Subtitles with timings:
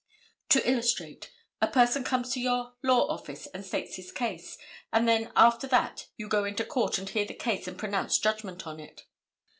[0.49, 1.31] To illustrate:
[1.61, 4.57] A person comes to your law office and states his case,
[4.91, 8.65] and then after that you go into court to hear the case and pronounce judgment
[8.65, 9.03] on it."